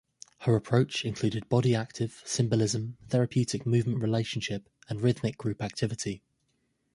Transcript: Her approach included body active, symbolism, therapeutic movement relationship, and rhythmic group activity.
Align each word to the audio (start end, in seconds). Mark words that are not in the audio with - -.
Her 0.39 0.55
approach 0.55 1.05
included 1.05 1.47
body 1.47 1.75
active, 1.75 2.23
symbolism, 2.25 2.97
therapeutic 3.09 3.67
movement 3.67 4.01
relationship, 4.01 4.67
and 4.89 4.99
rhythmic 4.99 5.37
group 5.37 5.61
activity. 5.61 6.23